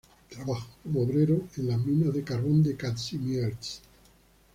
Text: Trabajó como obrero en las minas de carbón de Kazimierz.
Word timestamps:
Trabajó 0.29 0.67
como 0.81 1.03
obrero 1.03 1.47
en 1.57 1.67
las 1.67 1.77
minas 1.79 2.11
de 2.11 2.23
carbón 2.23 2.63
de 2.63 2.75
Kazimierz. 2.75 3.83